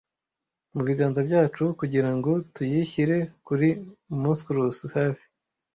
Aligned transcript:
Mu 0.73 0.81
biganza 0.87 1.19
byacu, 1.27 1.63
kugirango 1.79 2.31
tuyishyire 2.55 3.17
kuri 3.45 3.67
monstrous, 4.21 4.77
hafi 4.95 5.25